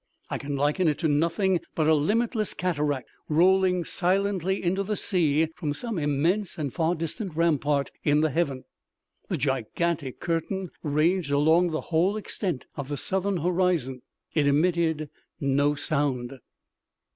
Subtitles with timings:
[0.31, 5.49] I can liken it to nothing but a limitless cataract, rolling silently into the sea
[5.55, 8.63] from some immense and far distant rampart in the heaven.
[9.29, 14.01] The gigantic curtain ranged along the whole extent of the southern horizon.
[14.33, 15.07] It emitted
[15.39, 16.39] no sound.